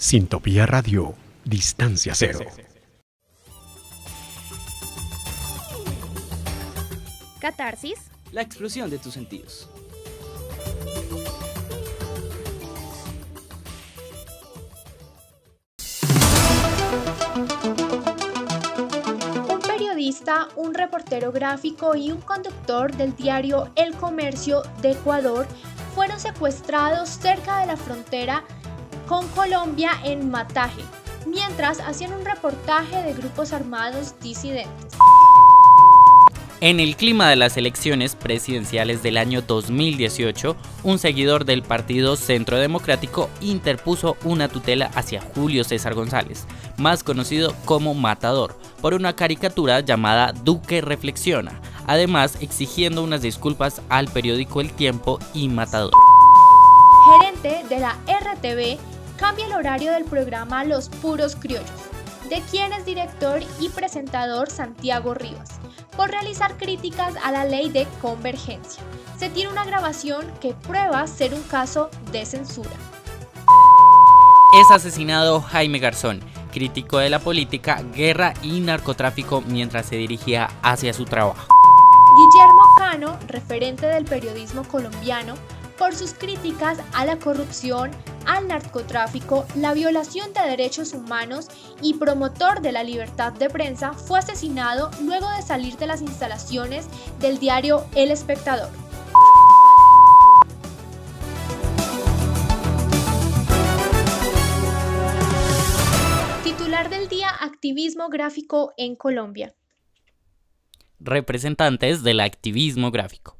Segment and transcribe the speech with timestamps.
[0.00, 1.14] Sintopía Radio,
[1.44, 2.40] Distancia Cero.
[7.38, 7.98] Catarsis.
[8.32, 9.68] La explosión de tus sentidos.
[19.50, 25.46] Un periodista, un reportero gráfico y un conductor del diario El Comercio de Ecuador
[25.94, 28.44] fueron secuestrados cerca de la frontera
[29.10, 30.82] con Colombia en Mataje,
[31.26, 34.94] mientras hacían un reportaje de grupos armados disidentes.
[36.60, 42.58] En el clima de las elecciones presidenciales del año 2018, un seguidor del partido Centro
[42.58, 49.80] Democrático interpuso una tutela hacia Julio César González, más conocido como Matador, por una caricatura
[49.80, 55.94] llamada Duque Reflexiona, además exigiendo unas disculpas al periódico El Tiempo y Matador.
[57.18, 61.70] Gerente de la RTV cambia el horario del programa Los Puros Criollos,
[62.30, 65.60] de quien es director y presentador Santiago Rivas
[65.94, 68.82] por realizar críticas a la ley de convergencia.
[69.18, 72.70] Se tiene una grabación que prueba ser un caso de censura.
[74.58, 80.94] Es asesinado Jaime Garzón, crítico de la política, guerra y narcotráfico mientras se dirigía hacia
[80.94, 81.54] su trabajo.
[82.16, 85.34] Guillermo Cano, referente del periodismo colombiano,
[85.78, 87.90] por sus críticas a la corrupción,
[88.30, 91.48] al narcotráfico, la violación de derechos humanos
[91.82, 96.86] y promotor de la libertad de prensa, fue asesinado luego de salir de las instalaciones
[97.18, 98.70] del diario El Espectador.
[106.44, 109.56] Titular del día Activismo Gráfico en Colombia.
[111.00, 113.36] Representantes del activismo gráfico.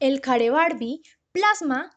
[0.00, 1.90] El care Barbie plasma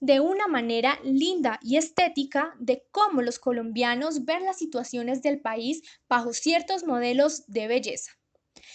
[0.00, 5.82] de una manera linda y estética de cómo los colombianos ven las situaciones del país
[6.08, 8.12] bajo ciertos modelos de belleza.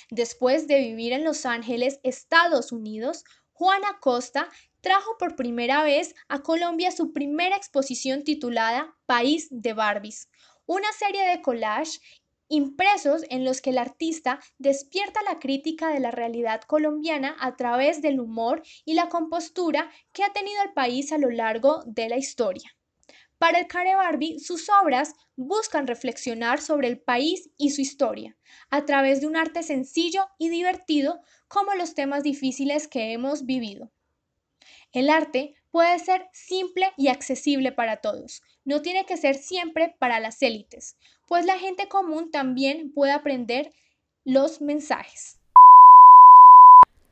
[0.09, 4.49] Después de vivir en Los Ángeles, Estados Unidos, Juana Costa
[4.81, 10.29] trajo por primera vez a Colombia su primera exposición titulada País de Barbies,
[10.65, 11.99] una serie de collage
[12.53, 18.03] impresos en los que el artista despierta la crítica de la realidad colombiana a través
[18.03, 22.17] del humor y la compostura que ha tenido el país a lo largo de la
[22.17, 22.75] historia.
[23.39, 28.37] Para el Care Barbie, sus obras buscan reflexionar sobre el país y su historia,
[28.69, 33.91] a través de un arte sencillo y divertido como los temas difíciles que hemos vivido.
[34.91, 40.19] El arte puede ser simple y accesible para todos, no tiene que ser siempre para
[40.19, 40.97] las élites,
[41.33, 43.71] pues la gente común también puede aprender
[44.23, 45.39] los mensajes.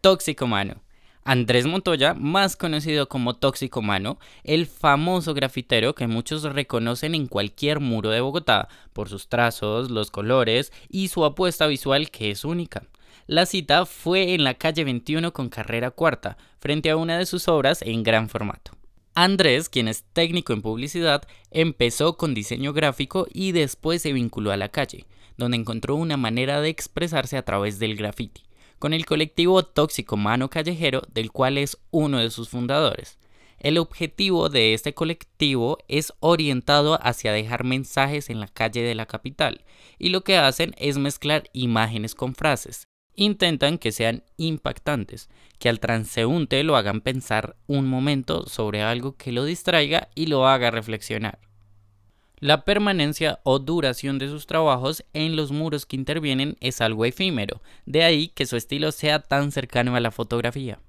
[0.01, 0.75] Tóxico Mano.
[1.23, 7.79] Andrés Montoya, más conocido como Tóxico Mano, el famoso grafitero que muchos reconocen en cualquier
[7.79, 12.83] muro de Bogotá por sus trazos, los colores y su apuesta visual que es única.
[13.25, 17.47] La cita fue en la calle 21 con carrera cuarta, frente a una de sus
[17.47, 18.73] obras en gran formato.
[19.13, 24.57] Andrés, quien es técnico en publicidad, empezó con diseño gráfico y después se vinculó a
[24.57, 25.05] la calle,
[25.38, 28.44] donde encontró una manera de expresarse a través del graffiti,
[28.79, 33.17] con el colectivo Tóxico Mano Callejero, del cual es uno de sus fundadores.
[33.59, 39.07] El objetivo de este colectivo es orientado hacia dejar mensajes en la calle de la
[39.07, 39.66] capital,
[39.99, 45.29] y lo que hacen es mezclar imágenes con frases, intentan que sean impactantes,
[45.59, 50.47] que al transeúnte lo hagan pensar un momento sobre algo que lo distraiga y lo
[50.47, 51.39] haga reflexionar.
[52.39, 57.61] La permanencia o duración de sus trabajos en los muros que intervienen es algo efímero,
[57.85, 60.79] de ahí que su estilo sea tan cercano a la fotografía.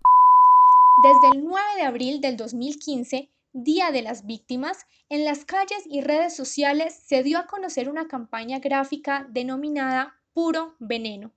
[1.03, 6.01] Desde el 9 de abril del 2015, Día de las Víctimas, en las calles y
[6.01, 11.33] redes sociales se dio a conocer una campaña gráfica denominada Puro Veneno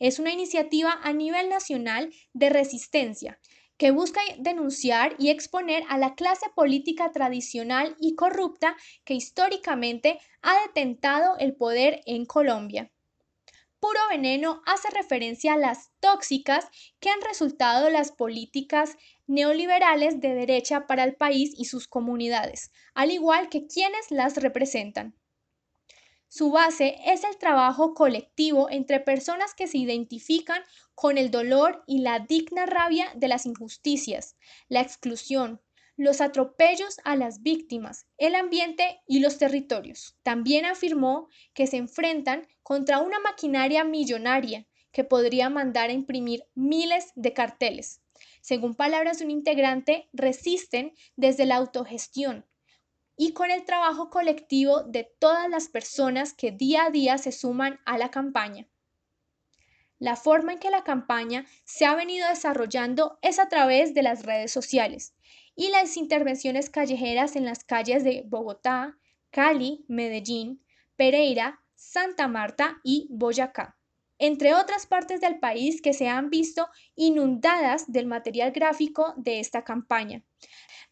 [0.00, 3.38] es una iniciativa a nivel nacional de resistencia
[3.76, 10.60] que busca denunciar y exponer a la clase política tradicional y corrupta que históricamente ha
[10.66, 12.90] detentado el poder en Colombia.
[13.78, 16.68] Puro veneno hace referencia a las tóxicas
[17.00, 18.96] que han resultado las políticas
[19.26, 25.14] neoliberales de derecha para el país y sus comunidades, al igual que quienes las representan.
[26.32, 30.62] Su base es el trabajo colectivo entre personas que se identifican
[30.94, 34.36] con el dolor y la digna rabia de las injusticias,
[34.68, 35.60] la exclusión,
[35.96, 40.16] los atropellos a las víctimas, el ambiente y los territorios.
[40.22, 47.10] También afirmó que se enfrentan contra una maquinaria millonaria que podría mandar a imprimir miles
[47.16, 48.02] de carteles.
[48.40, 52.46] Según palabras de un integrante, resisten desde la autogestión,
[53.22, 57.78] y con el trabajo colectivo de todas las personas que día a día se suman
[57.84, 58.66] a la campaña.
[59.98, 64.24] La forma en que la campaña se ha venido desarrollando es a través de las
[64.24, 65.12] redes sociales
[65.54, 68.96] y las intervenciones callejeras en las calles de Bogotá,
[69.28, 70.64] Cali, Medellín,
[70.96, 73.76] Pereira, Santa Marta y Boyacá,
[74.20, 79.64] entre otras partes del país que se han visto inundadas del material gráfico de esta
[79.64, 80.22] campaña.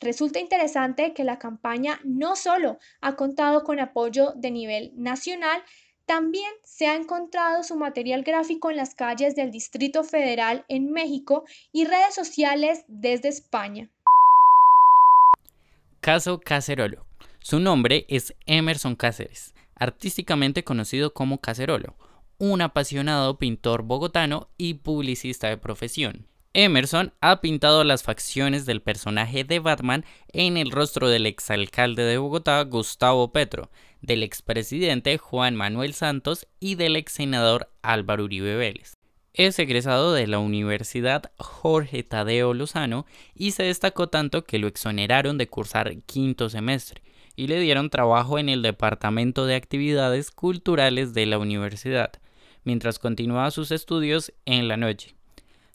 [0.01, 5.63] Resulta interesante que la campaña no solo ha contado con apoyo de nivel nacional,
[6.07, 11.45] también se ha encontrado su material gráfico en las calles del Distrito Federal en México
[11.71, 13.91] y redes sociales desde España.
[16.01, 17.05] Caso Cacerolo.
[17.41, 21.95] Su nombre es Emerson Cáceres, artísticamente conocido como Cacerolo,
[22.39, 26.27] un apasionado pintor bogotano y publicista de profesión.
[26.55, 32.19] Emerson ha pintado las facciones del personaje de Batman en el rostro del exalcalde de
[32.19, 33.71] Bogotá, Gustavo Petro,
[34.01, 38.95] del expresidente Juan Manuel Santos y del ex senador Álvaro Uribe Vélez.
[39.35, 45.39] Es egresado de la Universidad Jorge Tadeo Lozano y se destacó tanto que lo exoneraron
[45.39, 47.03] de cursar quinto semestre
[47.37, 52.11] y le dieron trabajo en el Departamento de Actividades Culturales de la universidad,
[52.65, 55.15] mientras continuaba sus estudios en la noche.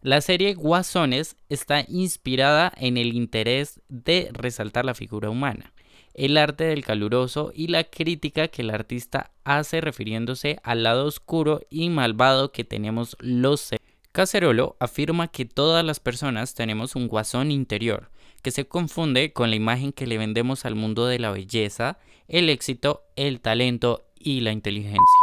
[0.01, 5.73] La serie Guasones está inspirada en el interés de resaltar la figura humana,
[6.13, 11.61] el arte del caluroso y la crítica que el artista hace refiriéndose al lado oscuro
[11.69, 13.85] y malvado que tenemos los seres.
[14.11, 18.11] Cacerolo afirma que todas las personas tenemos un guasón interior,
[18.43, 21.97] que se confunde con la imagen que le vendemos al mundo de la belleza,
[22.27, 25.22] el éxito, el talento y la inteligencia.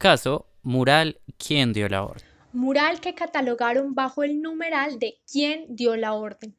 [0.00, 2.24] Caso Mural, ¿quién dio la orden?
[2.54, 6.56] mural que catalogaron bajo el numeral de quién dio la orden.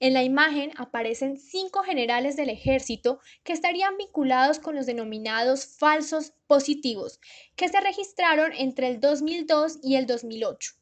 [0.00, 6.32] En la imagen aparecen cinco generales del ejército que estarían vinculados con los denominados falsos
[6.46, 7.20] positivos,
[7.56, 10.72] que se registraron entre el 2002 y el 2008.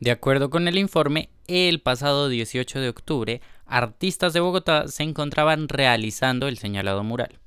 [0.00, 5.68] De acuerdo con el informe, el pasado 18 de octubre, artistas de Bogotá se encontraban
[5.68, 7.41] realizando el señalado mural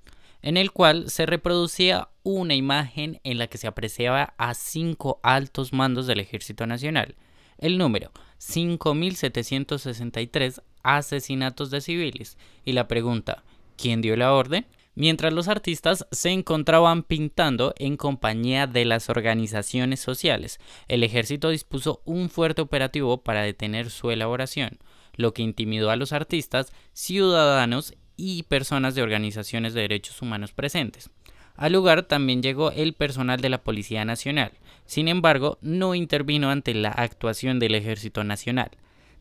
[0.45, 5.73] en el cual se reproducía una imagen en la que se apreciaba a cinco altos
[5.73, 7.15] mandos del Ejército Nacional.
[7.57, 13.43] El número 5.763 asesinatos de civiles y la pregunta
[13.75, 14.67] ¿quién dio la orden?
[14.93, 22.03] Mientras los artistas se encontraban pintando en compañía de las organizaciones sociales, el ejército dispuso
[22.05, 24.77] un fuerte operativo para detener su elaboración,
[25.15, 31.09] lo que intimidó a los artistas, ciudadanos y personas de organizaciones de derechos humanos presentes.
[31.55, 34.51] Al lugar también llegó el personal de la Policía Nacional.
[34.85, 38.71] Sin embargo, no intervino ante la actuación del Ejército Nacional.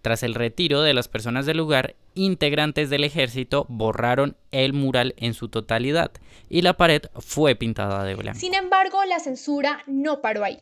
[0.02, 5.32] Tras el retiro de las personas del lugar, integrantes del ejército borraron el mural en
[5.32, 6.10] su totalidad
[6.50, 8.38] y la pared fue pintada de blanco.
[8.38, 10.58] Sin embargo, la censura no paró ahí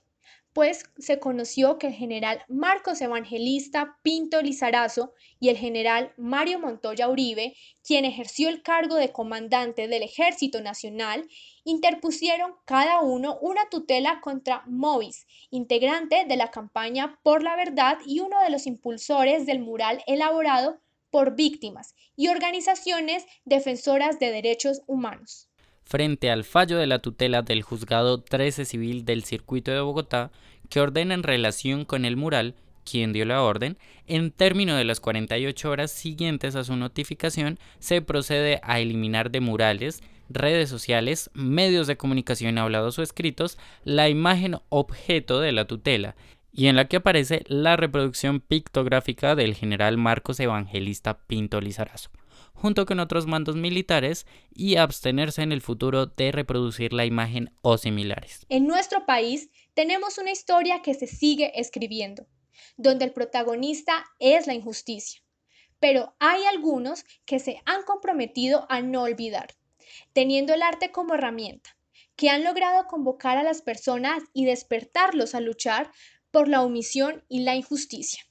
[0.52, 7.08] pues se conoció que el general Marcos Evangelista Pinto Lizarazo y el general Mario Montoya
[7.08, 11.26] Uribe, quien ejerció el cargo de comandante del Ejército Nacional,
[11.64, 18.20] interpusieron cada uno una tutela contra Movis, integrante de la campaña por la verdad y
[18.20, 25.48] uno de los impulsores del mural elaborado por víctimas y organizaciones defensoras de derechos humanos
[25.84, 30.30] frente al fallo de la tutela del Juzgado 13 Civil del Circuito de Bogotá,
[30.68, 35.00] que ordena en relación con el mural quien dio la orden, en término de las
[35.00, 41.86] 48 horas siguientes a su notificación, se procede a eliminar de murales, redes sociales, medios
[41.86, 46.16] de comunicación hablados o escritos, la imagen objeto de la tutela,
[46.52, 52.10] y en la que aparece la reproducción pictográfica del general Marcos Evangelista Pinto Lizarazo
[52.54, 57.76] junto con otros mandos militares y abstenerse en el futuro de reproducir la imagen o
[57.76, 58.46] similares.
[58.48, 62.26] En nuestro país tenemos una historia que se sigue escribiendo,
[62.76, 65.22] donde el protagonista es la injusticia.
[65.80, 69.56] Pero hay algunos que se han comprometido a no olvidar,
[70.12, 71.76] teniendo el arte como herramienta,
[72.14, 75.90] que han logrado convocar a las personas y despertarlos a luchar
[76.32, 78.24] por la omisión y la injusticia.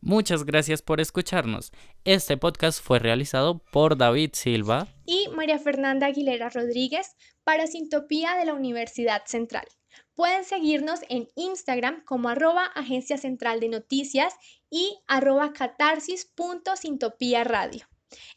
[0.00, 1.72] Muchas gracias por escucharnos.
[2.04, 8.44] Este podcast fue realizado por David Silva y María Fernanda Aguilera Rodríguez para Sintopía de
[8.44, 9.66] la Universidad Central.
[10.14, 14.32] Pueden seguirnos en Instagram como arroba Agencia Central de Noticias
[14.70, 17.88] y arroba catarsis.sintopía radio.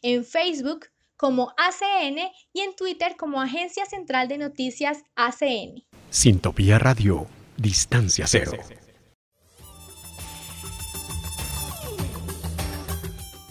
[0.02, 0.86] En Facebook
[1.20, 2.16] como ACN
[2.54, 5.84] y en Twitter como Agencia Central de Noticias ACN.
[6.08, 7.26] Sintopía Radio,
[7.58, 8.52] Distancia Cero.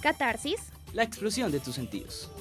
[0.02, 0.60] Catarsis.
[0.94, 2.32] La explosión de tus sentidos.